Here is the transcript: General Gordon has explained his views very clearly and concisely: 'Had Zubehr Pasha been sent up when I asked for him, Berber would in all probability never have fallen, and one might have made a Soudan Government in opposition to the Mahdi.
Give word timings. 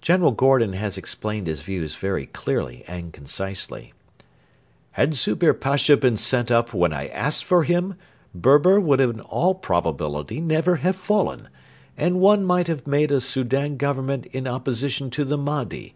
General 0.00 0.30
Gordon 0.30 0.72
has 0.72 0.96
explained 0.96 1.46
his 1.46 1.60
views 1.60 1.94
very 1.94 2.24
clearly 2.24 2.84
and 2.86 3.12
concisely: 3.12 3.92
'Had 4.92 5.12
Zubehr 5.12 5.52
Pasha 5.52 5.98
been 5.98 6.16
sent 6.16 6.50
up 6.50 6.72
when 6.72 6.94
I 6.94 7.08
asked 7.08 7.44
for 7.44 7.62
him, 7.62 7.96
Berber 8.34 8.80
would 8.80 9.02
in 9.02 9.20
all 9.20 9.54
probability 9.54 10.40
never 10.40 10.76
have 10.76 10.96
fallen, 10.96 11.50
and 11.98 12.18
one 12.18 12.44
might 12.46 12.68
have 12.68 12.86
made 12.86 13.12
a 13.12 13.20
Soudan 13.20 13.76
Government 13.76 14.24
in 14.28 14.48
opposition 14.48 15.10
to 15.10 15.22
the 15.22 15.36
Mahdi. 15.36 15.94